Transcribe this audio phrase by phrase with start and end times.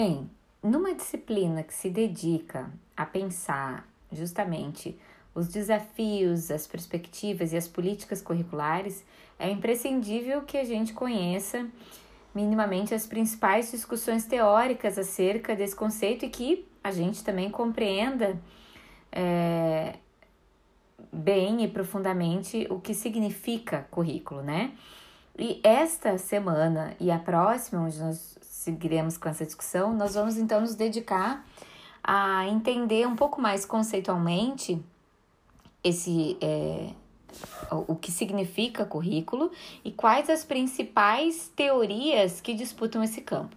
[0.00, 0.30] Bem,
[0.62, 4.96] numa disciplina que se dedica a pensar justamente
[5.34, 9.04] os desafios, as perspectivas e as políticas curriculares,
[9.40, 11.66] é imprescindível que a gente conheça
[12.32, 18.40] minimamente as principais discussões teóricas acerca desse conceito e que a gente também compreenda
[19.10, 19.96] é,
[21.12, 24.74] bem e profundamente o que significa currículo, né?
[25.36, 30.60] E esta semana e a próxima, onde nós seguiremos com essa discussão, nós vamos então
[30.60, 31.46] nos dedicar
[32.02, 34.82] a entender um pouco mais conceitualmente
[35.84, 36.90] esse é,
[37.86, 39.52] o que significa currículo
[39.84, 43.56] e quais as principais teorias que disputam esse campo.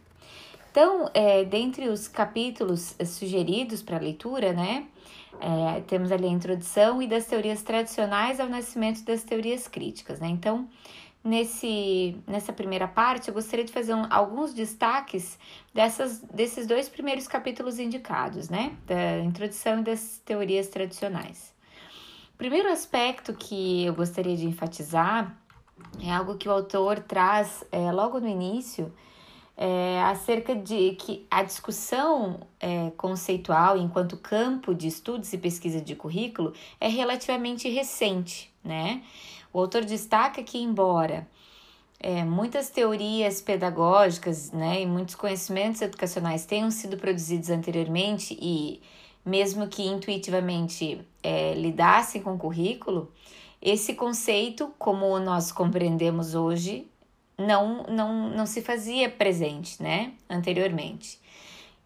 [0.69, 4.85] Então, é, dentre os capítulos sugeridos para leitura, né,
[5.39, 10.27] é, temos ali a introdução e das teorias tradicionais ao nascimento das teorias críticas, né?
[10.27, 10.69] Então,
[11.23, 15.37] nesse, nessa primeira parte, eu gostaria de fazer um, alguns destaques
[15.73, 18.75] dessas, desses dois primeiros capítulos indicados, né?
[18.85, 21.53] Da introdução e das teorias tradicionais.
[22.33, 25.37] O primeiro aspecto que eu gostaria de enfatizar
[26.03, 28.91] é algo que o autor traz é, logo no início,
[29.55, 35.95] é, acerca de que a discussão é, conceitual enquanto campo de estudos e pesquisa de
[35.95, 39.03] currículo é relativamente recente, né?
[39.53, 41.27] O autor destaca que, embora
[41.99, 48.81] é, muitas teorias pedagógicas né, e muitos conhecimentos educacionais tenham sido produzidos anteriormente e,
[49.23, 53.11] mesmo que intuitivamente é, lidassem com o currículo,
[53.61, 56.87] esse conceito, como nós compreendemos hoje,
[57.37, 61.19] não, não, não se fazia presente, né, anteriormente.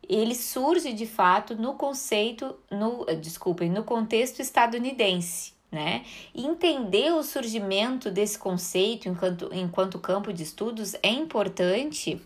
[0.07, 6.05] Ele surge de fato no conceito, no, desculpem, no contexto estadunidense, né?
[6.33, 12.21] Entender o surgimento desse conceito enquanto, enquanto campo de estudos é importante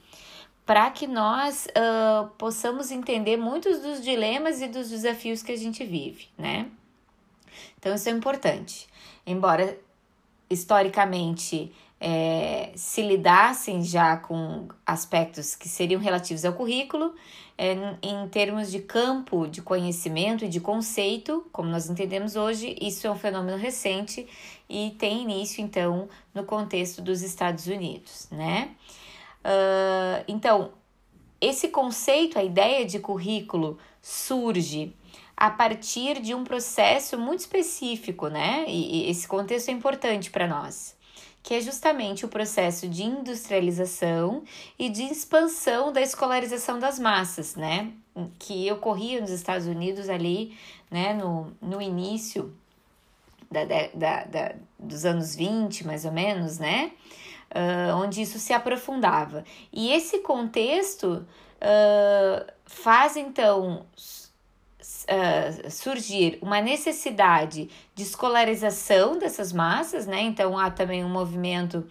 [0.68, 5.84] para que nós uh, possamos entender muitos dos dilemas e dos desafios que a gente
[5.84, 6.68] vive, né?
[7.80, 8.88] Então, isso é importante.
[9.26, 9.76] Embora
[10.48, 17.16] historicamente é, se lidassem já com aspectos que seriam relativos ao currículo,
[17.62, 23.06] é, em termos de campo de conhecimento e de conceito, como nós entendemos hoje, isso
[23.06, 24.26] é um fenômeno recente
[24.70, 28.70] e tem início, então, no contexto dos Estados Unidos, né?
[29.44, 30.72] Uh, então,
[31.42, 34.96] esse conceito, a ideia de currículo, surge
[35.36, 38.64] a partir de um processo muito específico, né?
[38.70, 40.98] E, e esse contexto é importante para nós
[41.42, 44.44] que é justamente o processo de industrialização
[44.78, 47.92] e de expansão da escolarização das massas, né?
[48.38, 50.58] Que ocorria nos Estados Unidos ali,
[50.92, 52.54] né, no, no início
[53.50, 56.92] da, da, da, dos anos 20, mais ou menos, né?
[57.50, 59.44] Uh, onde isso se aprofundava.
[59.74, 61.26] E esse contexto
[61.60, 63.86] uh, faz então
[65.08, 70.22] uh, surgir uma necessidade de escolarização dessas massas, né?
[70.22, 71.86] Então há também um movimento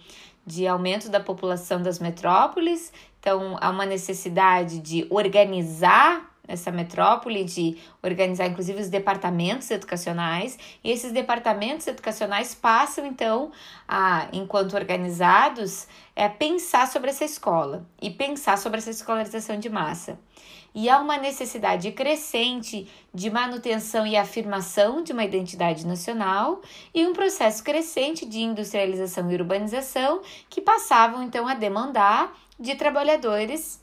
[0.47, 7.77] de aumento da população das metrópoles, então há uma necessidade de organizar essa metrópole, de
[8.03, 13.53] organizar inclusive os departamentos educacionais, e esses departamentos educacionais passam então
[13.87, 15.87] a, enquanto organizados,
[16.17, 20.19] é pensar sobre essa escola e pensar sobre essa escolarização de massa.
[20.75, 26.61] E há uma necessidade crescente de manutenção e afirmação de uma identidade nacional
[26.95, 33.81] e um processo crescente de industrialização e urbanização que passavam então a demandar de trabalhadores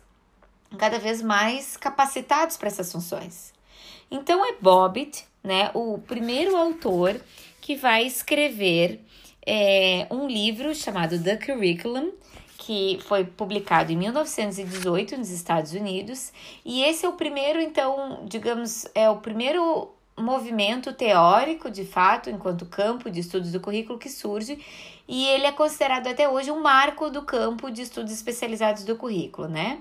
[0.76, 3.54] cada vez mais capacitados para essas funções.
[4.10, 7.20] Então é Bobbitt, né, o primeiro autor
[7.62, 9.02] que vai escrever
[9.46, 12.12] é, um livro chamado The Curriculum,
[12.58, 16.32] que foi publicado em 1918 nos Estados Unidos,
[16.64, 22.66] e esse é o primeiro, então, digamos, é o primeiro movimento teórico, de fato, enquanto
[22.66, 24.58] campo de estudos do currículo que surge,
[25.08, 29.48] e ele é considerado até hoje um marco do campo de estudos especializados do currículo,
[29.48, 29.80] né?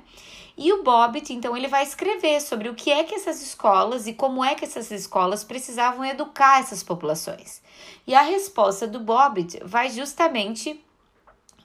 [0.57, 4.13] E o Bobbitt, então, ele vai escrever sobre o que é que essas escolas e
[4.13, 7.61] como é que essas escolas precisavam educar essas populações.
[8.07, 10.81] E a resposta do Bobbitt vai justamente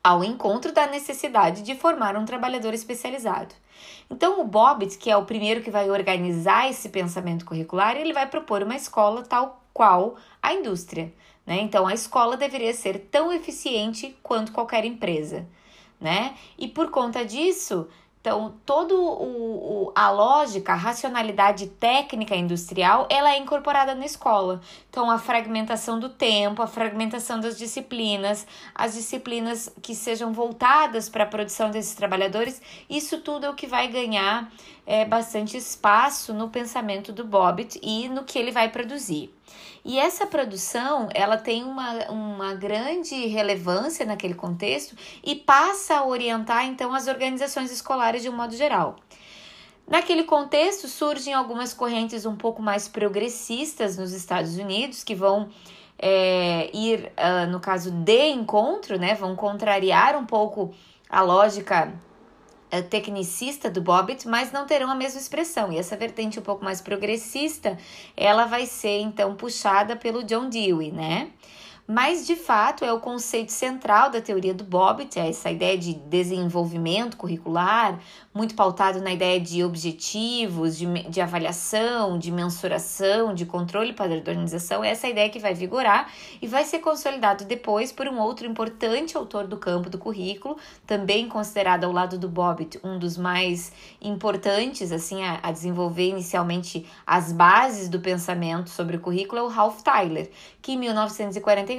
[0.04, 3.54] ao encontro da necessidade de formar um trabalhador especializado.
[4.10, 8.26] Então, o Bobbitt, que é o primeiro que vai organizar esse pensamento curricular, ele vai
[8.26, 11.14] propor uma escola tal qual a indústria.
[11.46, 11.62] Né?
[11.62, 15.48] Então, a escola deveria ser tão eficiente quanto qualquer empresa.
[16.02, 16.36] Né?
[16.58, 17.88] E por conta disso,
[18.22, 24.60] Então, o, a lógica, a racionalidade técnica industrial, ela é incorporada na escola.
[24.90, 28.46] Então, a fragmentação do tempo, a fragmentação das disciplinas,
[28.76, 33.68] as disciplinas que sejam voltadas para a produção desses trabalhadores, isso tudo é o que
[33.68, 34.52] vai ganhar
[34.90, 39.32] é, bastante espaço no pensamento do Bobbitt e no que ele vai produzir.
[39.86, 46.66] E essa produção, ela tem uma, uma grande relevância naquele contexto e passa a orientar,
[46.66, 48.96] então, as organizações escolares de um modo geral.
[49.88, 55.50] Naquele contexto, surgem algumas correntes um pouco mais progressistas nos Estados Unidos, que vão
[56.00, 60.74] é, ir, uh, no caso de encontro, né, vão contrariar um pouco
[61.08, 61.94] a lógica
[62.90, 65.72] tecnicista do Bobbitt, mas não terão a mesma expressão.
[65.72, 67.78] E essa vertente um pouco mais progressista,
[68.16, 71.30] ela vai ser então puxada pelo John Dewey, né?
[71.92, 75.96] Mas de fato é o conceito central da teoria do Bobbitt, é essa ideia de
[75.96, 78.00] desenvolvimento curricular,
[78.32, 84.84] muito pautado na ideia de objetivos, de, de avaliação, de mensuração, de controle e padronização,
[84.84, 89.18] é essa ideia que vai vigorar e vai ser consolidado depois por um outro importante
[89.18, 94.92] autor do campo do currículo, também considerado ao lado do Bobbitt um dos mais importantes
[94.92, 99.82] assim a, a desenvolver inicialmente as bases do pensamento sobre o currículo, é o Ralph
[99.82, 100.30] Tyler,
[100.62, 101.79] que em 1949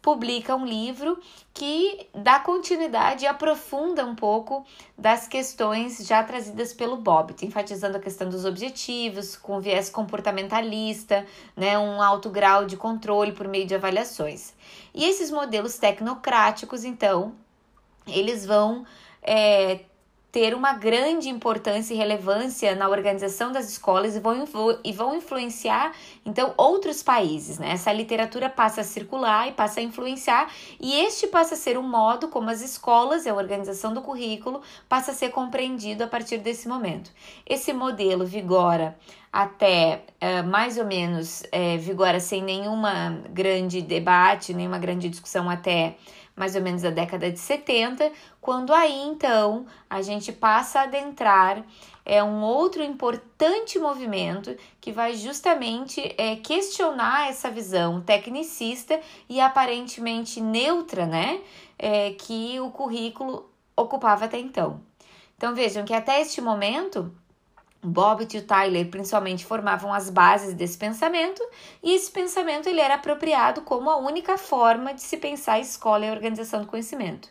[0.00, 1.18] publica um livro
[1.52, 4.64] que dá continuidade e aprofunda um pouco
[4.96, 11.26] das questões já trazidas pelo Bobbitt, enfatizando a questão dos objetivos, com viés comportamentalista,
[11.56, 14.54] né, um alto grau de controle por meio de avaliações.
[14.94, 17.34] E esses modelos tecnocráticos, então,
[18.06, 18.86] eles vão
[19.22, 19.80] é,
[20.30, 24.44] ter uma grande importância e relevância na organização das escolas e vão,
[24.84, 25.92] e vão influenciar,
[26.24, 27.58] então, outros países.
[27.58, 27.70] Né?
[27.70, 31.88] Essa literatura passa a circular e passa a influenciar, e este passa a ser um
[31.88, 36.38] modo como as escolas e a organização do currículo passa a ser compreendido a partir
[36.38, 37.10] desse momento.
[37.46, 38.98] Esse modelo vigora
[39.32, 45.96] até uh, mais ou menos uh, vigora sem nenhuma grande debate, nenhuma grande discussão até
[46.38, 51.64] mais ou menos a década de 70, quando aí então a gente passa a adentrar
[52.08, 58.98] é um outro importante movimento que vai justamente é, questionar essa visão tecnicista
[59.28, 61.38] e aparentemente neutra, né,
[61.78, 64.80] é, que o currículo ocupava até então.
[65.36, 67.12] Então vejam que até este momento
[67.82, 71.42] Bobbitt e o Tyler principalmente formavam as bases desse pensamento,
[71.82, 76.04] e esse pensamento ele era apropriado como a única forma de se pensar a escola
[76.04, 77.28] e a organização do conhecimento.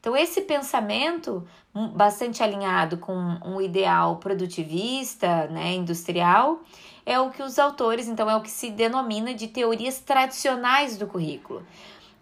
[0.00, 1.46] Então, esse pensamento,
[1.94, 3.12] bastante alinhado com
[3.44, 6.60] um ideal produtivista, né, industrial,
[7.04, 11.06] é o que os autores, então, é o que se denomina de teorias tradicionais do
[11.06, 11.66] currículo.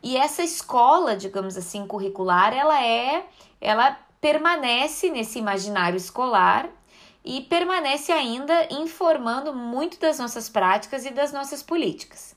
[0.03, 3.27] E essa escola, digamos assim, curricular, ela é,
[3.61, 6.71] ela permanece nesse imaginário escolar
[7.27, 12.37] e permanece ainda informando muito das nossas práticas e das nossas políticas.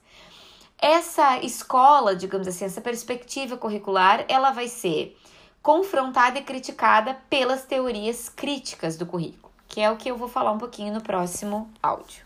[0.81, 5.15] Essa escola, digamos assim, essa perspectiva curricular, ela vai ser
[5.61, 10.51] confrontada e criticada pelas teorias críticas do currículo, que é o que eu vou falar
[10.51, 12.25] um pouquinho no próximo áudio.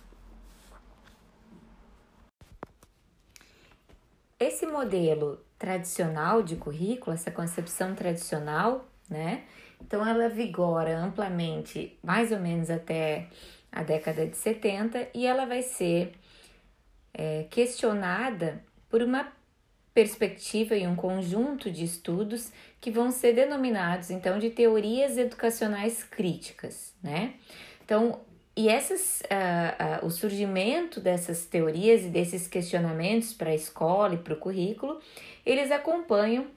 [4.39, 9.43] Esse modelo tradicional de currículo, essa concepção tradicional, né,
[9.85, 13.27] então, ela vigora amplamente mais ou menos até
[13.71, 16.13] a década de 70 e ela vai ser
[17.13, 19.31] é, questionada por uma
[19.93, 22.51] perspectiva e um conjunto de estudos
[22.81, 27.35] que vão ser denominados então de teorias educacionais críticas, né?
[27.85, 28.21] Então,
[28.55, 34.17] e essas, uh, uh, o surgimento dessas teorias e desses questionamentos para a escola e
[34.17, 34.99] para o currículo,
[35.45, 36.47] eles acompanham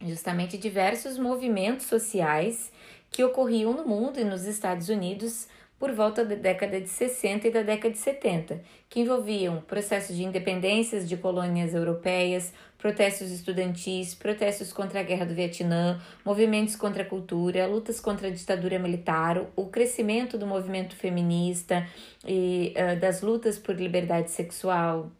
[0.00, 2.72] justamente diversos movimentos sociais
[3.10, 5.48] que ocorriam no mundo e nos Estados Unidos
[5.80, 10.22] por volta da década de 60 e da década de 70, que envolviam processos de
[10.22, 17.06] independências de colônias europeias, protestos estudantis, protestos contra a guerra do Vietnã, movimentos contra a
[17.06, 21.86] cultura, lutas contra a ditadura militar, o crescimento do movimento feminista
[22.26, 25.10] e uh, das lutas por liberdade sexual.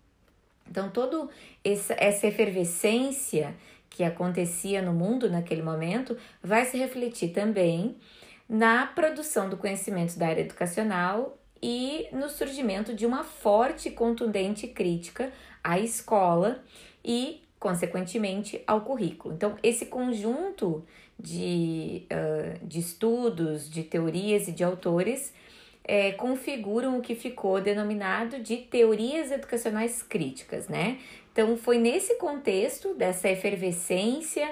[0.71, 1.27] Então, toda
[1.65, 3.57] essa efervescência
[3.91, 7.97] que acontecia no mundo naquele momento vai se refletir também
[8.49, 14.67] na produção do conhecimento da área educacional e no surgimento de uma forte e contundente
[14.67, 15.31] crítica
[15.63, 16.63] à escola
[17.05, 19.35] e, consequentemente, ao currículo.
[19.35, 20.85] Então, esse conjunto
[21.19, 25.35] de, uh, de estudos, de teorias e de autores
[25.91, 30.99] é, configuram o que ficou denominado de teorias educacionais críticas, né?
[31.33, 34.49] Então, foi nesse contexto dessa efervescência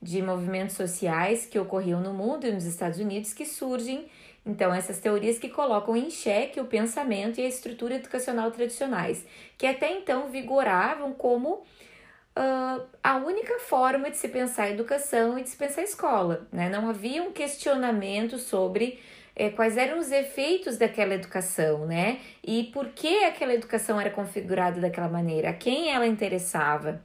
[0.00, 4.08] de movimentos sociais que ocorriam no mundo e nos Estados Unidos que surgem
[4.46, 9.26] então, essas teorias que colocam em xeque o pensamento e a estrutura educacional tradicionais,
[9.58, 15.50] que até então vigoravam como uh, a única forma de se pensar educação e de
[15.50, 16.48] se pensar escola.
[16.50, 16.70] Né?
[16.70, 18.98] Não havia um questionamento sobre
[19.38, 22.18] eh, quais eram os efeitos daquela educação, né?
[22.44, 27.00] E por que aquela educação era configurada daquela maneira, a quem ela interessava,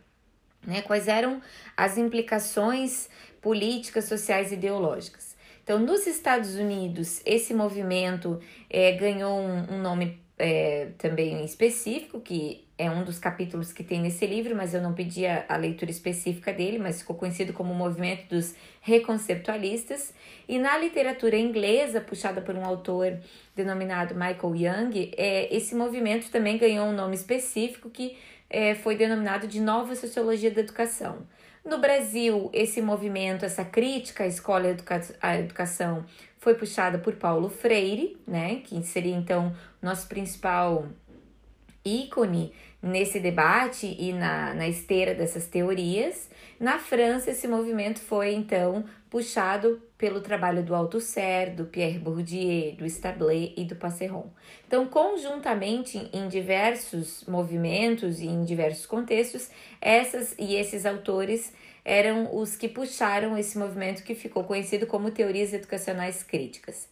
[0.66, 0.82] né?
[0.82, 1.42] Quais eram
[1.78, 3.08] as implicações
[3.42, 5.36] políticas, sociais e ideológicas.
[5.64, 12.63] Então, nos Estados Unidos, esse movimento é, ganhou um, um nome é, também específico, que
[12.78, 15.92] é um dos capítulos que tem nesse livro, mas eu não pedi a, a, leitura
[15.92, 20.14] específica dele, mas ficou conhecido como o movimento dos reconceptualistas.
[20.48, 23.20] E na literatura inglesa, puxada por um autor
[23.56, 28.18] denominado Michael Young, é, esse movimento também ganhou um nome específico que
[28.50, 31.28] é, foi denominado de Nova Sociologia da Educação.
[31.64, 36.06] No Brasil, esse movimento, essa crítica à escola e educa à educação
[36.38, 40.90] foi puxada por Paulo Freire, né, que seria então nosso principal
[41.86, 46.30] ícone nesse debate e na, na esteira dessas teorias.
[46.60, 52.86] Na França, esse movimento foi então puxado pelo trabalho do Althusser, do Pierre Bourdieu, do
[52.86, 54.30] Stablet e do Passeron.
[54.68, 59.50] Então, conjuntamente, em diversos movimentos e em diversos contextos,
[59.80, 61.54] essas e esses autores
[61.86, 66.88] eram os que puxaram esse movimento que ficou conhecido como teorias educacionais críticas.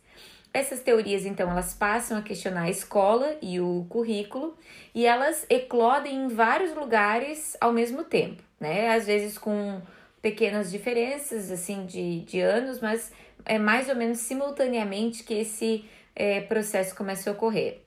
[0.53, 4.57] Essas teorias, então, elas passam a questionar a escola e o currículo
[4.93, 8.89] e elas eclodem em vários lugares ao mesmo tempo, né?
[8.89, 9.81] Às vezes com
[10.21, 13.13] pequenas diferenças, assim, de, de anos, mas
[13.45, 17.81] é mais ou menos simultaneamente que esse é, processo começa a ocorrer.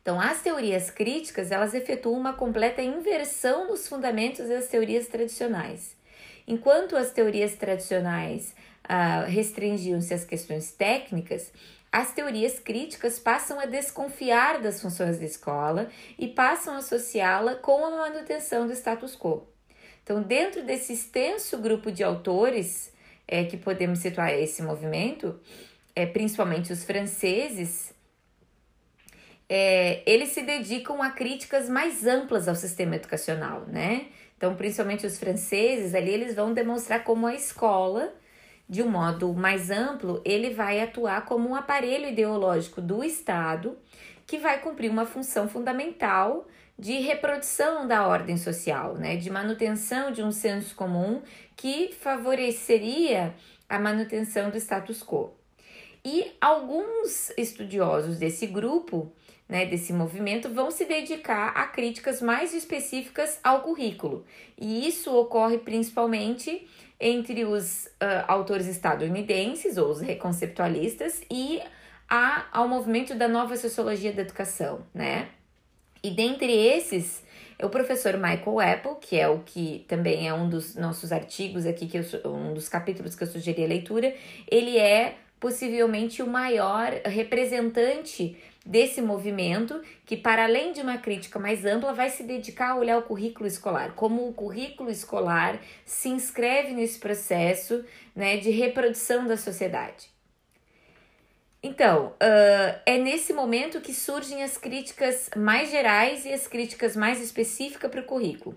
[0.00, 5.94] Então, as teorias críticas, elas efetuam uma completa inversão nos fundamentos das teorias tradicionais.
[6.46, 8.54] Enquanto as teorias tradicionais
[9.26, 11.52] restringiam-se às questões técnicas,
[11.90, 17.84] as teorias críticas passam a desconfiar das funções da escola e passam a associá-la com
[17.84, 19.46] a manutenção do status quo.
[20.02, 22.92] Então, dentro desse extenso grupo de autores
[23.26, 25.38] é, que podemos situar esse movimento,
[25.94, 27.92] é, principalmente os franceses,
[29.48, 34.08] é, eles se dedicam a críticas mais amplas ao sistema educacional, né?
[34.36, 38.14] Então, principalmente os franceses, ali eles vão demonstrar como a escola,
[38.68, 43.78] de um modo mais amplo, ele vai atuar como um aparelho ideológico do Estado
[44.26, 46.46] que vai cumprir uma função fundamental
[46.78, 51.22] de reprodução da ordem social, né, de manutenção de um senso comum
[51.56, 53.34] que favoreceria
[53.68, 55.34] a manutenção do status quo.
[56.04, 59.12] E alguns estudiosos desse grupo
[59.48, 64.24] né, desse movimento vão se dedicar a críticas mais específicas ao currículo.
[64.58, 66.68] E isso ocorre principalmente
[67.00, 71.60] entre os uh, autores estadunidenses, ou os reconceptualistas, e
[72.08, 75.28] a, ao movimento da nova sociologia da educação, né?
[76.02, 77.22] E dentre esses,
[77.58, 81.66] é o professor Michael Apple, que é o que também é um dos nossos artigos
[81.66, 84.14] aqui, que eu, um dos capítulos que eu sugeri a leitura,
[84.50, 91.64] ele é possivelmente o maior representante desse movimento, que, para além de uma crítica mais
[91.64, 96.72] ampla, vai se dedicar a olhar o currículo escolar, como o currículo escolar se inscreve
[96.72, 97.84] nesse processo
[98.14, 100.10] né, de reprodução da sociedade.
[101.62, 107.20] Então, uh, é nesse momento que surgem as críticas mais gerais e as críticas mais
[107.20, 108.56] específicas para o currículo.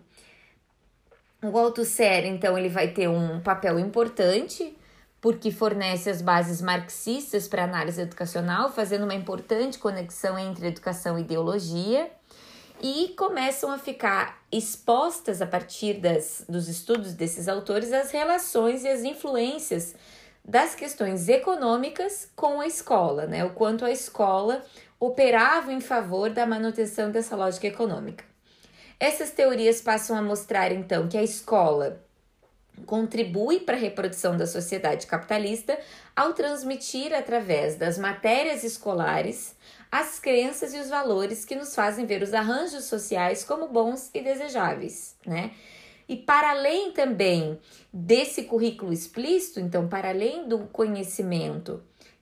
[1.42, 4.78] O Althusser, então, ele vai ter um papel importante
[5.22, 11.22] porque fornece as bases marxistas para análise educacional, fazendo uma importante conexão entre educação e
[11.22, 12.12] ideologia,
[12.82, 18.88] e começam a ficar expostas a partir das, dos estudos desses autores as relações e
[18.88, 19.96] as influências
[20.44, 23.46] das questões econômicas com a escola, né?
[23.46, 24.64] O quanto a escola
[25.00, 28.26] operava em favor da manutenção dessa lógica econômica.
[29.00, 32.04] Essas teorias passam a mostrar então que a escola
[32.86, 35.78] contribui para a reprodução da sociedade capitalista
[36.16, 39.56] ao transmitir através das matérias escolares
[39.92, 44.22] as crenças e os valores que nos fazem ver os arranjos sociais como bons e
[44.22, 45.52] desejáveis, né?
[46.08, 47.60] E para além também
[47.94, 51.82] desse currículo explícito, então para além do conhecimento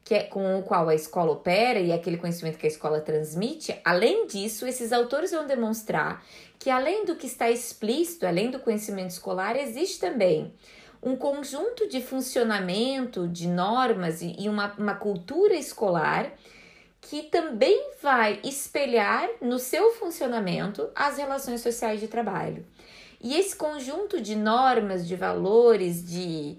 [0.09, 3.79] que é com o qual a escola opera e aquele conhecimento que a escola transmite,
[3.85, 6.25] além disso, esses autores vão demonstrar
[6.59, 10.53] que além do que está explícito, além do conhecimento escolar, existe também
[11.01, 16.33] um conjunto de funcionamento, de normas e uma, uma cultura escolar
[17.01, 22.65] que também vai espelhar no seu funcionamento as relações sociais de trabalho.
[23.21, 26.57] E esse conjunto de normas, de valores, de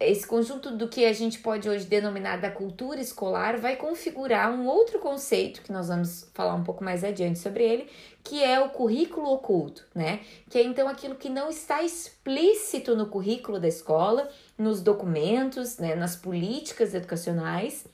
[0.00, 4.66] esse conjunto do que a gente pode hoje denominar da cultura escolar vai configurar um
[4.66, 7.88] outro conceito que nós vamos falar um pouco mais adiante sobre ele,
[8.24, 10.20] que é o currículo oculto, né?
[10.48, 15.94] Que é então aquilo que não está explícito no currículo da escola, nos documentos, né,
[15.94, 17.84] nas políticas educacionais,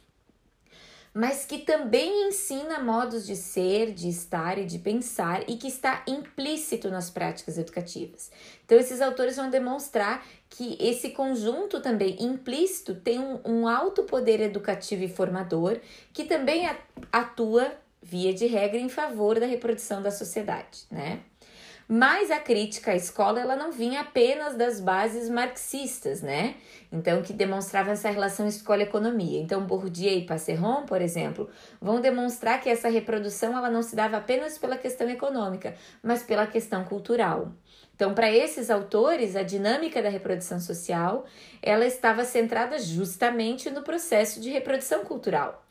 [1.15, 6.05] mas que também ensina modos de ser, de estar e de pensar e que está
[6.07, 8.31] implícito nas práticas educativas.
[8.65, 14.41] Então, esses autores vão demonstrar que esse conjunto também implícito tem um, um alto poder
[14.41, 15.81] educativo e formador
[16.13, 16.69] que também
[17.11, 21.21] atua via de regra, em favor da reprodução da sociedade, né?
[21.90, 26.57] Mas a crítica à escola ela não vinha apenas das bases marxistas, né?
[26.93, 29.40] Então, que demonstravam essa relação escola-economia.
[29.40, 31.49] Então, Bourdieu e Passeron, por exemplo,
[31.81, 36.47] vão demonstrar que essa reprodução ela não se dava apenas pela questão econômica, mas pela
[36.47, 37.55] questão cultural.
[37.95, 41.25] Então, para esses autores, a dinâmica da reprodução social,
[41.62, 45.67] ela estava centrada justamente no processo de reprodução cultural.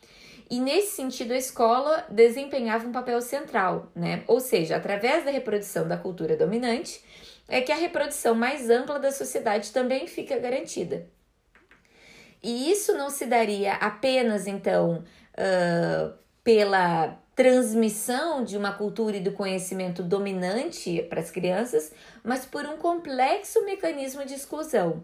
[0.50, 4.24] E nesse sentido, a escola desempenhava um papel central, né?
[4.28, 7.04] Ou seja, através da reprodução da cultura dominante,
[7.48, 11.08] é que a reprodução mais ampla da sociedade também fica garantida.
[12.42, 16.14] E isso não se daria apenas, então, uh,
[16.44, 21.92] pela transmissão de uma cultura e do conhecimento dominante para as crianças,
[22.24, 25.04] mas por um complexo mecanismo de exclusão.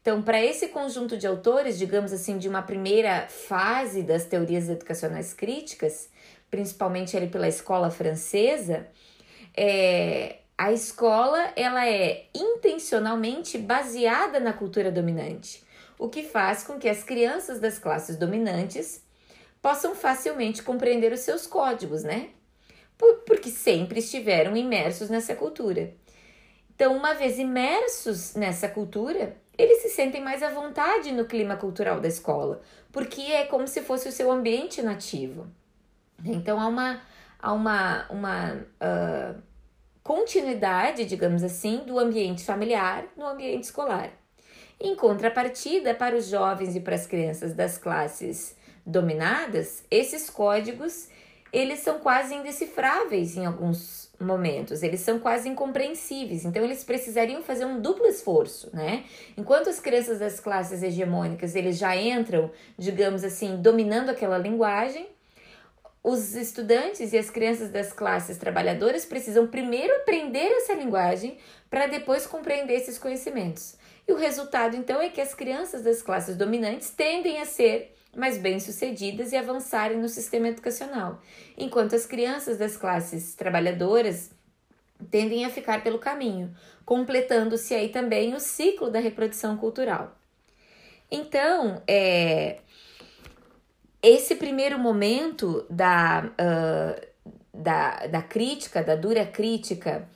[0.00, 5.34] Então, para esse conjunto de autores, digamos assim, de uma primeira fase das teorias educacionais
[5.34, 6.08] críticas,
[6.50, 8.86] principalmente ali pela escola francesa,
[9.56, 15.62] é, a escola ela é intencionalmente baseada na cultura dominante,
[15.98, 19.02] o que faz com que as crianças das classes dominantes
[19.60, 22.30] possam facilmente compreender os seus códigos, né?
[22.96, 25.94] Por, porque sempre estiveram imersos nessa cultura.
[26.74, 32.00] Então, uma vez imersos nessa cultura, eles se sentem mais à vontade no clima cultural
[32.00, 32.62] da escola,
[32.92, 35.48] porque é como se fosse o seu ambiente nativo.
[36.24, 37.02] Então há uma,
[37.38, 39.42] há uma, uma uh,
[40.02, 44.10] continuidade, digamos assim, do ambiente familiar no ambiente escolar.
[44.80, 51.08] Em contrapartida, para os jovens e para as crianças das classes dominadas, esses códigos
[51.52, 57.64] eles são quase indecifráveis em alguns momentos, eles são quase incompreensíveis, então eles precisariam fazer
[57.64, 59.04] um duplo esforço, né?
[59.36, 65.08] Enquanto as crianças das classes hegemônicas, eles já entram, digamos assim, dominando aquela linguagem,
[66.02, 71.36] os estudantes e as crianças das classes trabalhadoras precisam primeiro aprender essa linguagem
[71.68, 73.76] para depois compreender esses conhecimentos.
[74.06, 78.36] E o resultado, então, é que as crianças das classes dominantes tendem a ser mais
[78.36, 81.22] bem-sucedidas e avançarem no sistema educacional,
[81.56, 84.30] enquanto as crianças das classes trabalhadoras
[85.10, 86.52] tendem a ficar pelo caminho,
[86.84, 90.16] completando-se aí também o ciclo da reprodução cultural.
[91.10, 92.58] Então, é,
[94.02, 97.06] esse primeiro momento da, uh,
[97.54, 100.08] da, da crítica, da dura crítica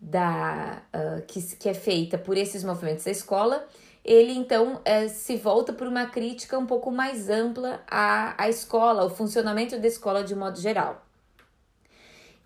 [0.00, 3.66] da, uh, que, que é feita por esses movimentos da escola,
[4.04, 9.02] ele então é, se volta por uma crítica um pouco mais ampla à, à escola,
[9.02, 11.04] ao funcionamento da escola de modo geral.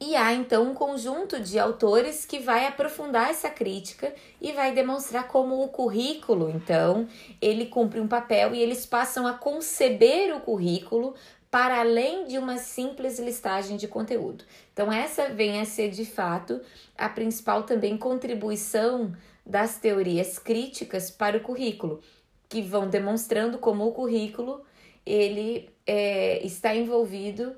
[0.01, 5.27] E há então um conjunto de autores que vai aprofundar essa crítica e vai demonstrar
[5.27, 7.09] como o currículo, então,
[7.43, 11.15] ele cumpre um papel e eles passam a conceber o currículo
[11.51, 14.45] para além de uma simples listagem de conteúdo.
[14.73, 16.61] Então, essa vem a ser de fato
[16.97, 19.13] a principal também contribuição
[19.49, 22.03] das teorias críticas para o currículo,
[22.49, 24.63] que vão demonstrando como o currículo
[25.07, 27.57] ele é, está envolvido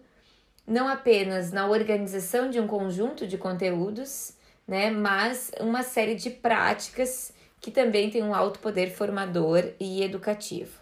[0.64, 4.35] não apenas na organização de um conjunto de conteúdos,
[4.68, 10.79] né, mas uma série de práticas que também tem um alto poder formador e educativo.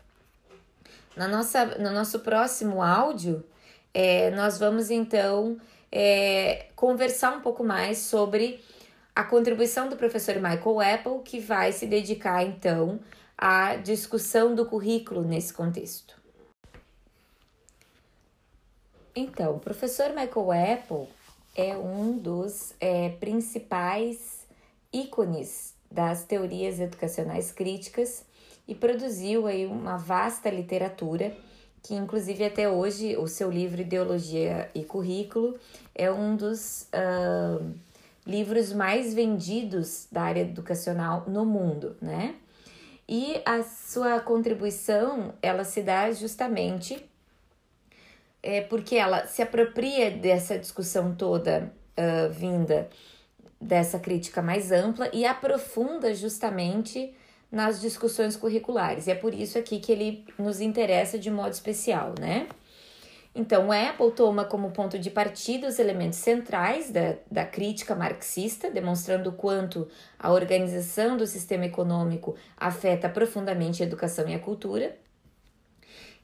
[1.17, 3.43] Na nossa, no nosso próximo áudio,
[3.95, 5.59] é, nós vamos então
[5.91, 8.63] é, conversar um pouco mais sobre
[9.19, 13.01] a contribuição do professor Michael Apple, que vai se dedicar então
[13.37, 16.17] à discussão do currículo nesse contexto.
[19.17, 21.09] Então, o professor Michael Apple
[21.57, 24.47] é um dos é, principais
[24.93, 28.25] ícones das teorias educacionais críticas
[28.69, 31.37] e produziu aí uma vasta literatura
[31.83, 35.59] que inclusive até hoje o seu livro Ideologia e Currículo
[35.95, 37.75] é um dos uh,
[38.29, 42.35] livros mais vendidos da área educacional no mundo, né?
[43.09, 47.03] E a sua contribuição, ela se dá justamente
[48.43, 52.91] é, porque ela se apropria dessa discussão toda uh, vinda
[53.59, 57.15] dessa crítica mais ampla e aprofunda justamente
[57.51, 59.07] nas discussões curriculares.
[59.07, 62.47] E é por isso aqui que ele nos interessa de modo especial, né?
[63.39, 69.31] Então, Apple toma como ponto de partida os elementos centrais da, da crítica marxista, demonstrando
[69.31, 69.87] o quanto
[70.19, 74.99] a organização do sistema econômico afeta profundamente a educação e a cultura.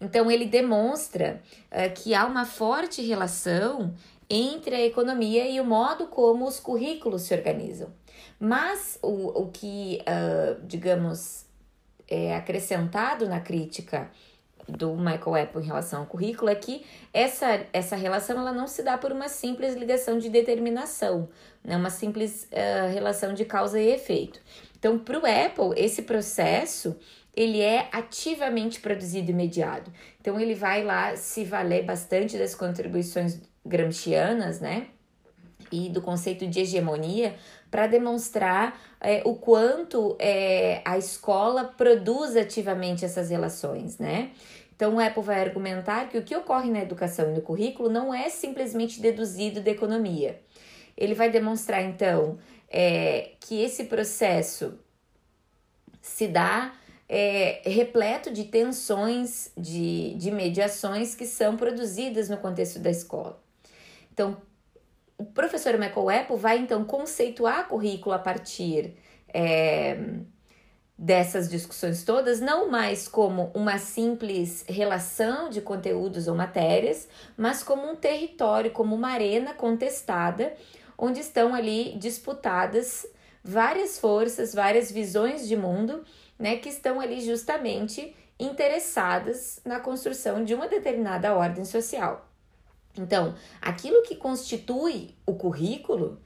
[0.00, 3.94] Então, ele demonstra uh, que há uma forte relação
[4.28, 7.90] entre a economia e o modo como os currículos se organizam.
[8.40, 11.46] Mas o, o que, uh, digamos,
[12.08, 14.10] é acrescentado na crítica
[14.68, 18.82] do Michael Apple em relação ao currículo é que essa, essa relação ela não se
[18.82, 21.28] dá por uma simples ligação de determinação,
[21.62, 21.76] né?
[21.76, 24.40] uma simples uh, relação de causa e efeito.
[24.78, 26.96] Então, para o Apple, esse processo
[27.36, 29.92] ele é ativamente produzido e mediado.
[30.20, 34.88] Então, ele vai lá se valer bastante das contribuições gramscianas, né?
[35.72, 37.34] E do conceito de hegemonia
[37.74, 44.30] para demonstrar é, o quanto é, a escola produz ativamente essas relações, né?
[44.76, 48.14] Então, o Apple vai argumentar que o que ocorre na educação e no currículo não
[48.14, 50.40] é simplesmente deduzido da economia.
[50.96, 52.38] Ele vai demonstrar, então,
[52.70, 54.78] é, que esse processo
[56.00, 56.74] se dá
[57.08, 63.42] é, repleto de tensões, de, de mediações que são produzidas no contexto da escola.
[64.12, 64.36] Então,
[65.18, 68.96] o professor Michael Apple vai então conceituar currículo a partir
[69.32, 69.98] é,
[70.96, 77.90] dessas discussões todas, não mais como uma simples relação de conteúdos ou matérias, mas como
[77.90, 80.54] um território, como uma arena contestada,
[80.96, 83.06] onde estão ali disputadas
[83.42, 86.04] várias forças, várias visões de mundo,
[86.38, 92.28] né, que estão ali justamente interessadas na construção de uma determinada ordem social.
[92.96, 96.20] Então, aquilo que constitui o currículo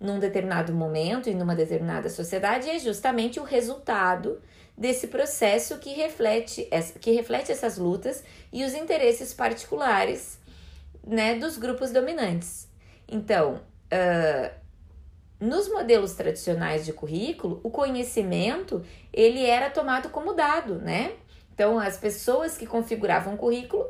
[0.00, 4.40] num determinado momento e numa determinada sociedade é justamente o resultado
[4.76, 6.68] desse processo que reflete,
[7.00, 10.38] que reflete essas lutas e os interesses particulares
[11.04, 12.68] né, dos grupos dominantes.
[13.08, 13.60] Então,
[13.92, 14.54] uh,
[15.40, 21.12] nos modelos tradicionais de currículo, o conhecimento ele era tomado como dado, né?
[21.54, 23.84] Então, as pessoas que configuravam o currículo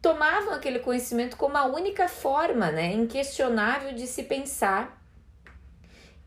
[0.00, 5.02] tomavam aquele conhecimento como a única forma, né, inquestionável de se pensar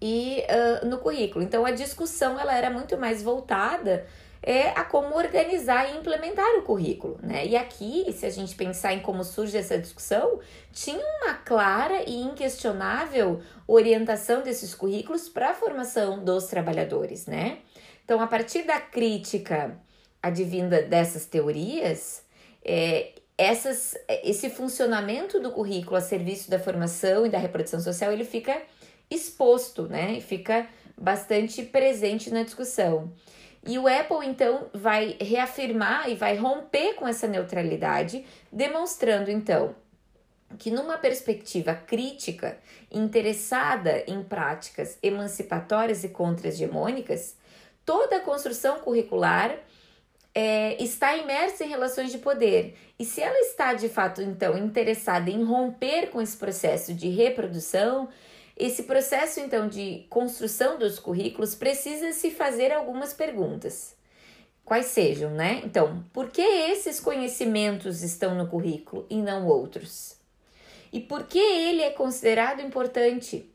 [0.01, 0.43] e
[0.81, 1.43] uh, no currículo.
[1.43, 4.05] Então a discussão ela era muito mais voltada
[4.43, 7.45] é a como organizar e implementar o currículo, né?
[7.45, 10.39] E aqui, se a gente pensar em como surge essa discussão,
[10.73, 17.59] tinha uma clara e inquestionável orientação desses currículos para a formação dos trabalhadores, né?
[18.03, 19.79] Então, a partir da crítica
[20.23, 22.25] advinda dessas teorias,
[22.65, 28.23] é, essas, esse funcionamento do currículo a serviço da formação e da reprodução social, ele
[28.23, 28.61] fica
[29.09, 30.13] exposto, né?
[30.13, 33.11] E fica bastante presente na discussão.
[33.65, 39.75] E o Apple então vai reafirmar e vai romper com essa neutralidade, demonstrando então
[40.59, 42.59] que numa perspectiva crítica,
[42.91, 47.35] interessada em práticas emancipatórias e contra-hegemônicas,
[47.85, 49.57] toda a construção curricular
[50.33, 52.75] é, está imersa em relações de poder.
[52.97, 58.09] E se ela está de fato, então, interessada em romper com esse processo de reprodução,
[58.55, 63.95] esse processo, então, de construção dos currículos precisa se fazer algumas perguntas.
[64.63, 65.61] Quais sejam, né?
[65.65, 70.15] Então, por que esses conhecimentos estão no currículo e não outros?
[70.93, 73.49] E por que ele é considerado importante?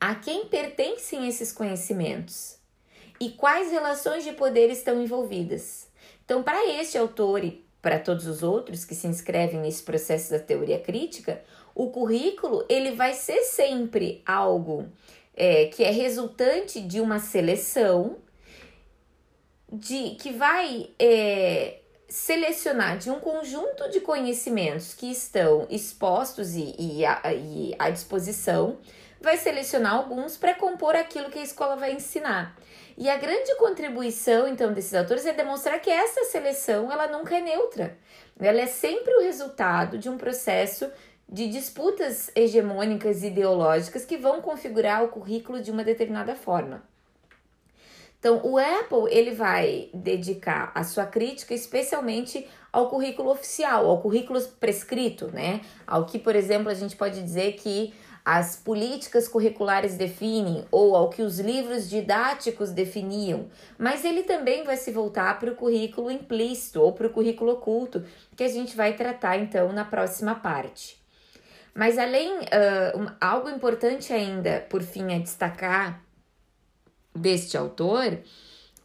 [0.00, 2.61] A quem pertencem esses conhecimentos?
[3.22, 5.86] E quais relações de poder estão envolvidas.
[6.24, 10.40] Então, para este autor e para todos os outros que se inscrevem nesse processo da
[10.40, 11.40] teoria crítica,
[11.72, 14.88] o currículo ele vai ser sempre algo
[15.36, 18.16] é, que é resultante de uma seleção
[19.72, 27.06] de que vai é, selecionar de um conjunto de conhecimentos que estão expostos e, e,
[27.06, 28.78] a, e à disposição,
[29.20, 32.56] vai selecionar alguns para compor aquilo que a escola vai ensinar.
[33.02, 37.40] E a grande contribuição, então, desses autores é demonstrar que essa seleção, ela nunca é
[37.40, 37.98] neutra.
[38.38, 40.88] Ela é sempre o resultado de um processo
[41.28, 46.80] de disputas hegemônicas ideológicas que vão configurar o currículo de uma determinada forma.
[48.20, 54.40] Então, o Apple ele vai dedicar a sua crítica especialmente ao currículo oficial, ao currículo
[54.60, 55.60] prescrito, né?
[55.84, 57.92] Ao que, por exemplo, a gente pode dizer que
[58.24, 64.76] as políticas curriculares definem ou ao que os livros didáticos definiam, mas ele também vai
[64.76, 68.04] se voltar para o currículo implícito ou para o currículo oculto,
[68.36, 71.02] que a gente vai tratar então na próxima parte.
[71.74, 76.02] Mas além, uh, um, algo importante ainda, por fim, a destacar
[77.14, 78.18] deste autor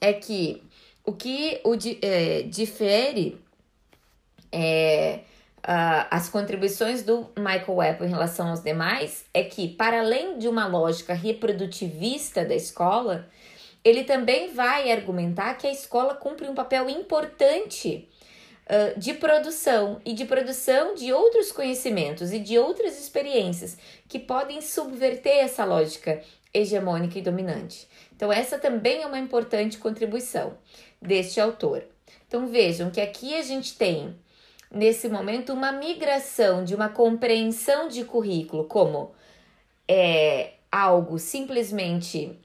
[0.02, 0.64] é que
[1.04, 3.40] o que o é, difere
[4.52, 5.22] é,
[5.68, 10.48] uh, as contribuições do Michael Webb em relação aos demais é que, para além de
[10.48, 13.28] uma lógica reprodutivista da escola,
[13.84, 18.08] ele também vai argumentar que a escola cumpre um papel importante
[18.66, 23.78] uh, de produção e de produção de outros conhecimentos e de outras experiências
[24.08, 26.22] que podem subverter essa lógica
[26.54, 27.88] hegemônica e dominante.
[28.16, 30.58] Então, essa também é uma importante contribuição
[31.02, 31.84] deste autor.
[32.28, 34.16] Então, vejam que aqui a gente tem,
[34.72, 39.12] nesse momento, uma migração de uma compreensão de currículo como
[39.88, 42.38] é, algo simplesmente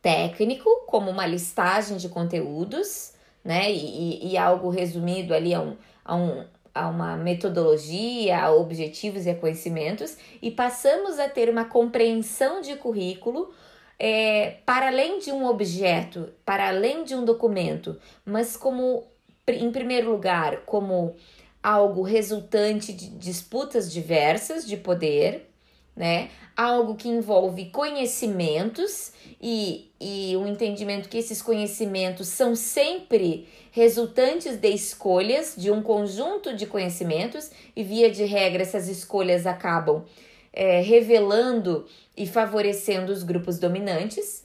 [0.00, 3.12] técnico, como uma listagem de conteúdos,
[3.44, 3.72] né?
[3.72, 6.44] E, e algo resumido ali a, um, a, um,
[6.74, 12.76] a uma metodologia, a objetivos e a conhecimentos, e passamos a ter uma compreensão de
[12.76, 13.52] currículo
[13.98, 19.04] é, para além de um objeto, para além de um documento, mas como,
[19.46, 21.14] em primeiro lugar, como
[21.62, 25.50] algo resultante de disputas diversas de poder,
[25.96, 26.30] né?
[26.56, 34.68] Algo que envolve conhecimentos e, e o entendimento que esses conhecimentos são sempre resultantes de
[34.68, 40.04] escolhas de um conjunto de conhecimentos e, via de regra, essas escolhas acabam
[40.52, 44.43] é, revelando e favorecendo os grupos dominantes.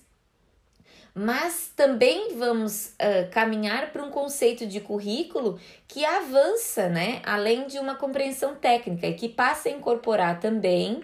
[1.13, 7.22] Mas também vamos uh, caminhar para um conceito de currículo que avança, né?
[7.26, 11.04] Além de uma compreensão técnica e que passa a incorporar também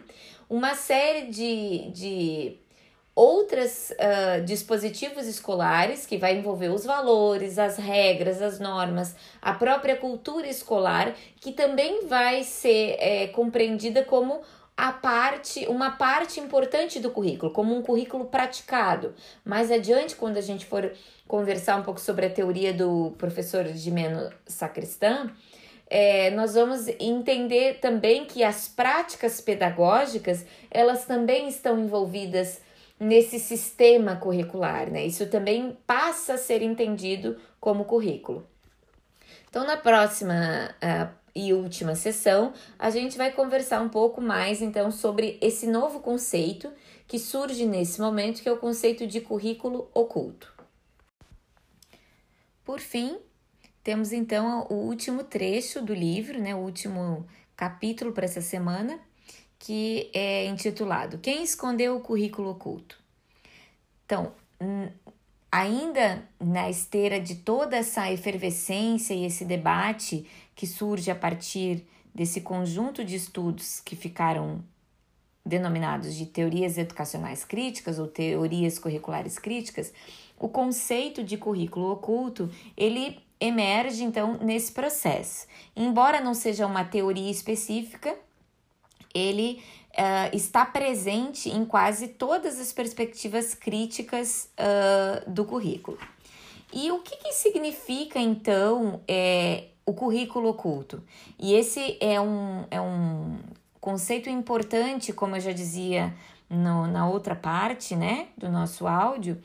[0.50, 2.58] uma série de, de
[3.16, 9.96] outros uh, dispositivos escolares que vai envolver os valores, as regras, as normas, a própria
[9.96, 14.42] cultura escolar, que também vai ser é, compreendida como
[14.78, 19.14] a parte, uma parte importante do currículo, como um currículo praticado.
[19.44, 20.92] Mais adiante, quando a gente for
[21.28, 25.32] conversar um pouco sobre a teoria do professor Gimeno Sacristã,
[25.88, 32.60] é, nós vamos entender também que as práticas pedagógicas elas também estão envolvidas
[33.00, 35.06] nesse sistema curricular, né?
[35.06, 38.46] Isso também passa a ser entendido como currículo.
[39.50, 44.90] Então, na próxima uh, e última sessão, a gente vai conversar um pouco mais então
[44.90, 46.72] sobre esse novo conceito
[47.08, 50.54] que surge nesse momento, que é o conceito de currículo oculto.
[52.64, 53.20] Por fim,
[53.84, 59.00] temos então o último trecho do livro, né, o último capítulo para essa semana,
[59.60, 62.98] que é intitulado Quem escondeu o currículo oculto?
[64.06, 64.34] Então,
[65.52, 72.42] ainda na esteira de toda essa efervescência e esse debate que surge a partir desse
[72.42, 74.64] conjunto de estudos que ficaram
[75.46, 79.94] denominados de teorias educacionais críticas ou teorias curriculares críticas,
[80.40, 85.46] o conceito de currículo oculto, ele emerge então nesse processo.
[85.76, 88.18] Embora não seja uma teoria específica,
[89.14, 95.98] ele uh, está presente em quase todas as perspectivas críticas uh, do currículo.
[96.74, 101.04] E o que, que significa então é, o currículo oculto?
[101.40, 103.38] E esse é um, é um
[103.80, 106.14] conceito importante, como eu já dizia
[106.50, 109.42] no, na outra parte né, do nosso áudio,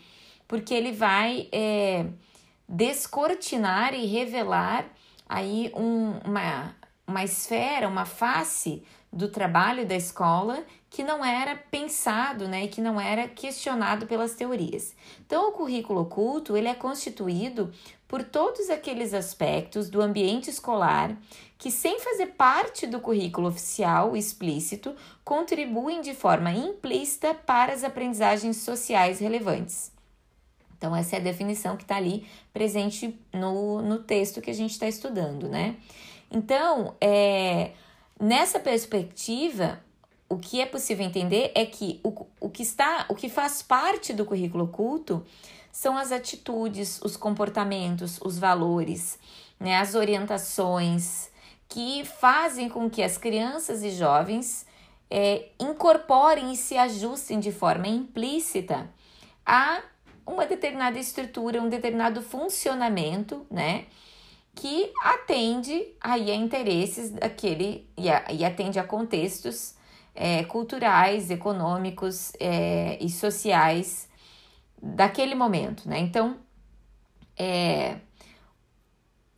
[0.46, 1.48] porque ele vai.
[1.52, 2.06] É,
[2.70, 4.86] descortinar e revelar
[5.28, 6.72] aí um, uma,
[7.04, 12.80] uma esfera, uma face do trabalho da escola que não era pensado, né, e que
[12.80, 14.92] não era questionado pelas teorias.
[15.24, 17.72] Então, o currículo oculto, ele é constituído
[18.08, 21.16] por todos aqueles aspectos do ambiente escolar
[21.56, 28.56] que, sem fazer parte do currículo oficial explícito, contribuem de forma implícita para as aprendizagens
[28.56, 29.92] sociais relevantes.
[30.76, 34.72] Então, essa é a definição que está ali presente no, no texto que a gente
[34.72, 35.76] está estudando, né?
[36.30, 37.72] Então, é,
[38.18, 39.78] nessa perspectiva,
[40.30, 44.12] o que é possível entender é que o, o que está, o que faz parte
[44.12, 45.26] do currículo oculto
[45.72, 49.18] são as atitudes, os comportamentos, os valores,
[49.58, 51.30] né, as orientações
[51.68, 54.64] que fazem com que as crianças e jovens
[55.10, 58.88] é, incorporem e se ajustem de forma implícita
[59.44, 59.82] a
[60.24, 63.86] uma determinada estrutura, um determinado funcionamento, né?
[64.54, 69.74] Que atende aí a interesses daquele e, a, e atende a contextos
[70.14, 74.08] é, culturais, econômicos é, e sociais
[74.82, 75.98] daquele momento, né?
[75.98, 76.36] Então,
[77.38, 77.98] é,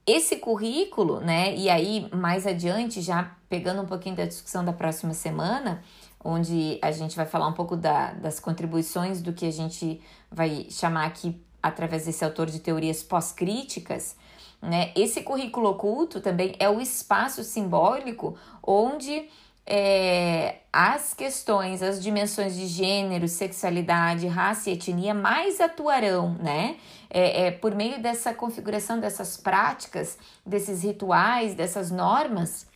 [0.06, 1.54] esse currículo, né?
[1.54, 5.82] E aí, mais adiante, já pegando um pouquinho da discussão da próxima semana,
[6.24, 10.66] onde a gente vai falar um pouco da, das contribuições do que a gente vai
[10.70, 14.16] chamar aqui através desse autor de teorias pós-críticas,
[14.60, 14.92] né?
[14.96, 19.28] Esse currículo oculto também é o espaço simbólico onde
[19.66, 26.76] é, as questões, as dimensões de gênero, sexualidade, raça e etnia mais atuarão, né?
[27.08, 32.66] É, é, por meio dessa configuração dessas práticas, desses rituais, dessas normas,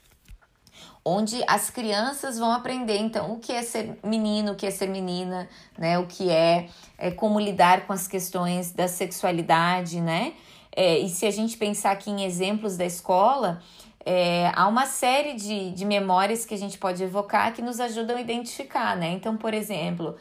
[1.03, 4.89] onde as crianças vão aprender então o que é ser menino, o que é ser
[4.89, 5.99] menina, né?
[5.99, 6.69] O que é,
[6.99, 10.35] é como lidar com as questões da sexualidade, né?
[10.77, 13.63] É, e se a gente pensar aqui em exemplos da escola,
[14.09, 18.17] é, há uma série de, de memórias que a gente pode evocar que nos ajudam
[18.17, 19.09] a identificar, né?
[19.09, 20.15] Então, por exemplo,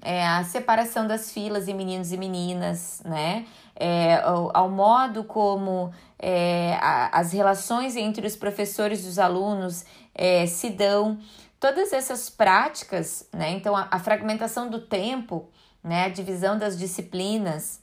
[0.00, 3.44] é, a separação das filas de meninos e meninas, né?
[3.74, 9.84] É, ao, ao modo como é, a, as relações entre os professores e os alunos
[10.14, 11.18] é, se dão,
[11.58, 13.50] todas essas práticas, né?
[13.50, 15.48] Então, a, a fragmentação do tempo,
[15.82, 16.04] né?
[16.04, 17.81] A divisão das disciplinas,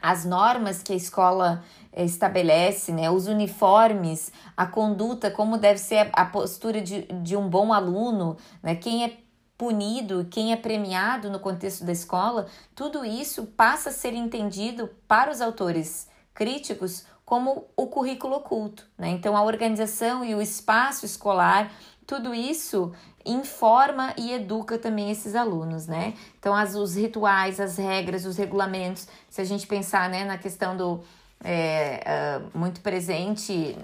[0.00, 6.10] as normas que a escola eh, estabelece, né, os uniformes, a conduta, como deve ser
[6.12, 9.16] a postura de, de um bom aluno, né, quem é
[9.56, 15.30] punido, quem é premiado no contexto da escola, tudo isso passa a ser entendido para
[15.30, 18.84] os autores críticos como o currículo oculto.
[18.98, 19.10] Né?
[19.10, 21.72] Então, a organização e o espaço escolar,
[22.06, 22.92] tudo isso
[23.24, 26.14] informa e educa também esses alunos, né?
[26.38, 30.76] Então, as, os rituais, as regras, os regulamentos, se a gente pensar né, na questão
[30.76, 31.00] do
[31.44, 33.76] é, uh, muito presente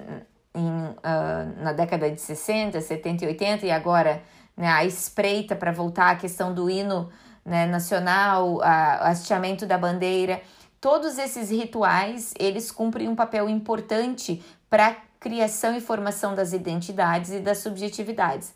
[0.54, 4.22] em, uh, na década de 60, 70 e 80, e agora
[4.56, 7.10] né, a espreita para voltar à questão do hino
[7.44, 10.42] né, nacional, o hasteamento da bandeira,
[10.80, 17.30] todos esses rituais, eles cumprem um papel importante para a criação e formação das identidades
[17.32, 18.52] e das subjetividades.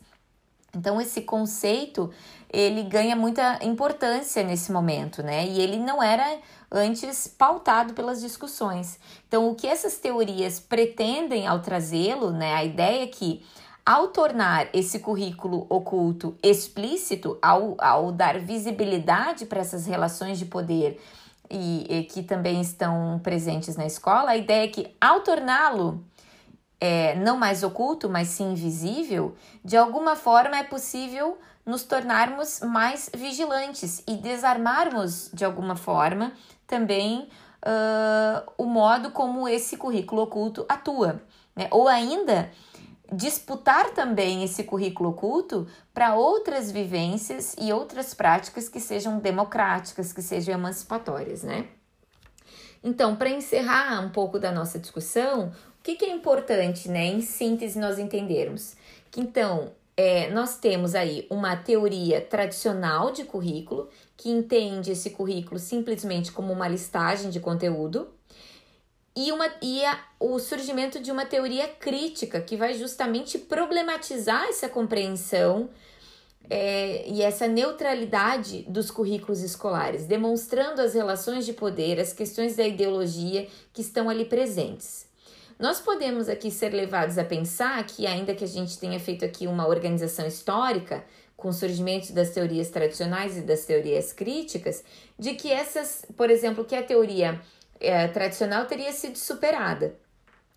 [0.75, 2.09] Então esse conceito
[2.51, 5.45] ele ganha muita importância nesse momento, né?
[5.45, 6.39] E ele não era
[6.71, 8.99] antes pautado pelas discussões.
[9.27, 12.53] Então o que essas teorias pretendem ao trazê-lo, né?
[12.55, 13.45] A ideia é que
[13.85, 21.01] ao tornar esse currículo oculto explícito, ao, ao dar visibilidade para essas relações de poder
[21.51, 26.03] e, e que também estão presentes na escola, a ideia é que ao torná-lo
[26.85, 33.09] é, não mais oculto, mas sim invisível, de alguma forma é possível nos tornarmos mais
[33.15, 36.33] vigilantes e desarmarmos de alguma forma
[36.67, 37.29] também
[37.65, 41.21] uh, o modo como esse currículo oculto atua.
[41.55, 41.69] Né?
[41.71, 42.51] Ou ainda
[43.13, 50.21] disputar também esse currículo oculto para outras vivências e outras práticas que sejam democráticas, que
[50.21, 51.65] sejam emancipatórias, né?
[52.83, 57.19] Então, para encerrar um pouco da nossa discussão, o que, que é importante, né, em
[57.19, 58.73] síntese, nós entendermos?
[59.11, 65.59] Que então, é, nós temos aí uma teoria tradicional de currículo, que entende esse currículo
[65.59, 68.07] simplesmente como uma listagem de conteúdo,
[69.13, 74.69] e, uma, e a, o surgimento de uma teoria crítica, que vai justamente problematizar essa
[74.69, 75.69] compreensão
[76.49, 82.65] é, e essa neutralidade dos currículos escolares, demonstrando as relações de poder, as questões da
[82.65, 85.11] ideologia que estão ali presentes.
[85.59, 89.47] Nós podemos aqui ser levados a pensar que, ainda que a gente tenha feito aqui
[89.47, 91.03] uma organização histórica,
[91.35, 94.83] com o surgimento das teorias tradicionais e das teorias críticas,
[95.17, 97.41] de que essas, por exemplo, que a teoria
[97.79, 99.95] é, tradicional teria sido superada.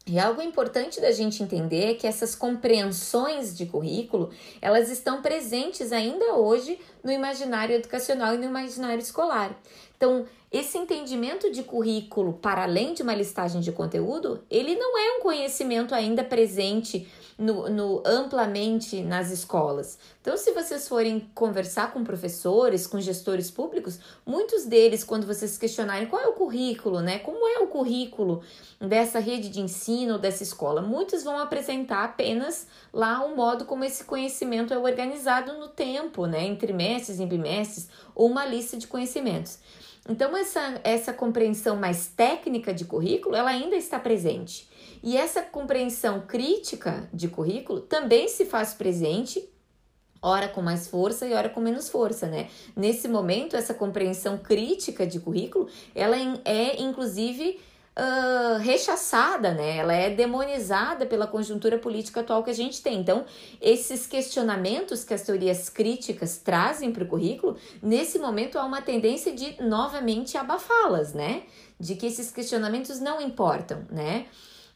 [0.08, 4.30] E algo importante da gente entender é que essas compreensões de currículo,
[4.62, 9.60] elas estão presentes ainda hoje no imaginário educacional e no imaginário escolar.
[9.96, 15.18] Então, esse entendimento de currículo, para além de uma listagem de conteúdo, ele não é
[15.18, 19.98] um conhecimento ainda presente no, no, amplamente nas escolas.
[20.20, 26.06] Então, se vocês forem conversar com professores, com gestores públicos, muitos deles, quando vocês questionarem
[26.06, 27.18] qual é o currículo, né?
[27.18, 28.42] Como é o currículo
[28.80, 33.84] dessa rede de ensino, dessa escola, muitos vão apresentar apenas lá o um modo como
[33.84, 36.44] esse conhecimento é organizado no tempo, né?
[36.44, 39.58] Em trimestres, em bimestres, ou uma lista de conhecimentos.
[40.08, 44.68] Então, essa, essa compreensão mais técnica de currículo, ela ainda está presente.
[45.02, 49.48] E essa compreensão crítica de currículo também se faz presente,
[50.22, 52.48] ora com mais força e ora com menos força, né?
[52.74, 57.60] Nesse momento, essa compreensão crítica de currículo, ela é, inclusive,
[57.98, 59.78] uh, rechaçada, né?
[59.78, 63.00] Ela é demonizada pela conjuntura política atual que a gente tem.
[63.00, 63.24] Então,
[63.60, 69.32] esses questionamentos que as teorias críticas trazem para o currículo, nesse momento há uma tendência
[69.32, 71.42] de novamente abafá-las, né?
[71.78, 74.26] De que esses questionamentos não importam, né?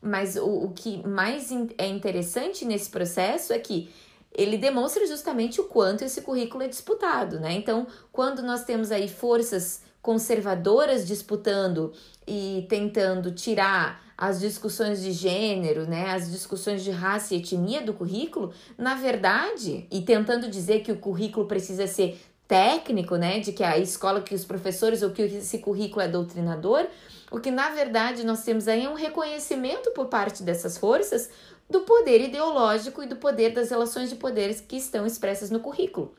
[0.03, 3.91] mas o, o que mais in, é interessante nesse processo é que
[4.33, 7.53] ele demonstra justamente o quanto esse currículo é disputado, né?
[7.53, 11.93] Então, quando nós temos aí forças conservadoras disputando
[12.27, 17.95] e tentando tirar as discussões de gênero, né, as discussões de raça e etnia do
[17.95, 23.63] currículo, na verdade, e tentando dizer que o currículo precisa ser técnico, né, de que
[23.63, 26.87] a escola, que os professores ou que esse currículo é doutrinador,
[27.31, 31.31] o que na verdade nós temos aí é um reconhecimento por parte dessas forças
[31.71, 36.15] do poder ideológico e do poder das relações de poderes que estão expressas no currículo.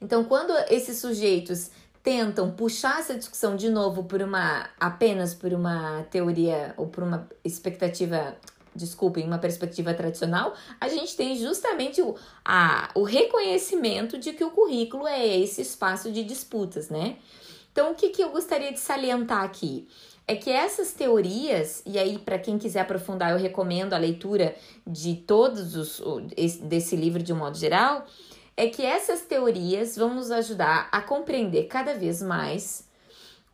[0.00, 1.70] Então, quando esses sujeitos
[2.04, 7.26] tentam puxar essa discussão de novo por uma apenas por uma teoria ou por uma
[7.42, 8.36] expectativa
[8.74, 14.50] desculpem, uma perspectiva tradicional, a gente tem justamente o, a, o reconhecimento de que o
[14.50, 17.16] currículo é esse espaço de disputas, né?
[17.70, 19.86] Então, o que, que eu gostaria de salientar aqui?
[20.26, 25.14] É que essas teorias, e aí, para quem quiser aprofundar, eu recomendo a leitura de
[25.14, 26.02] todos os
[26.62, 28.06] desse livro de um modo geral
[28.56, 32.84] é que essas teorias vão nos ajudar a compreender cada vez mais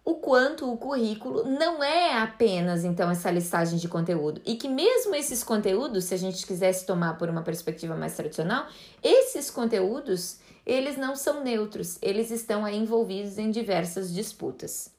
[0.04, 5.14] o quanto o currículo não é apenas então essa listagem de conteúdo e que mesmo
[5.14, 8.66] esses conteúdos, se a gente quisesse tomar por uma perspectiva mais tradicional,
[9.02, 14.90] esses conteúdos, eles não são neutros, eles estão envolvidos em diversas disputas.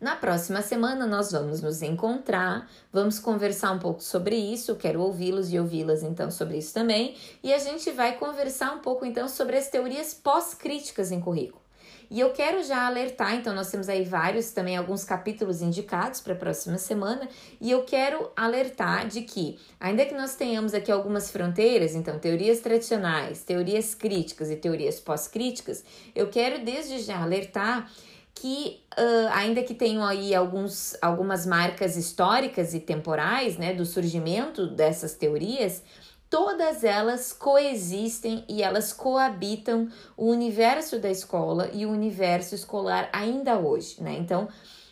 [0.00, 5.52] Na próxima semana nós vamos nos encontrar, vamos conversar um pouco sobre isso, quero ouvi-los
[5.52, 9.56] e ouvi-las então sobre isso também, e a gente vai conversar um pouco então sobre
[9.56, 11.62] as teorias pós-críticas em currículo.
[12.10, 16.34] E eu quero já alertar, então nós temos aí vários também alguns capítulos indicados para
[16.34, 17.28] a próxima semana,
[17.60, 22.60] e eu quero alertar de que, ainda que nós tenhamos aqui algumas fronteiras, então teorias
[22.60, 25.82] tradicionais, teorias críticas e teorias pós-críticas,
[26.14, 27.90] eu quero desde já alertar
[28.34, 34.66] que uh, ainda que tenham aí alguns, algumas marcas históricas e temporais, né, do surgimento
[34.66, 35.82] dessas teorias,
[36.28, 43.56] todas elas coexistem e elas coabitam o universo da escola e o universo escolar ainda
[43.56, 44.16] hoje, né?
[44.18, 44.48] Então,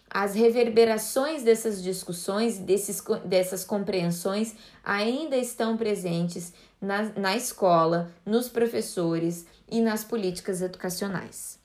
[0.09, 9.47] as reverberações dessas discussões, desses, dessas compreensões ainda estão presentes na, na escola, nos professores
[9.71, 11.62] e nas políticas educacionais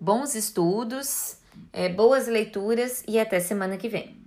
[0.00, 1.36] bons estudos,
[1.72, 4.23] é, boas leituras e até semana que vem.